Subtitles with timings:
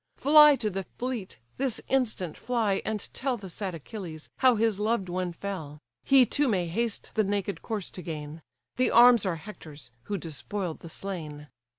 [0.17, 5.09] Fly to the fleet, this instant fly, and tell The sad Achilles, how his loved
[5.09, 8.41] one fell: He too may haste the naked corse to gain:
[8.77, 11.49] The arms are Hector's, who despoil'd the slain."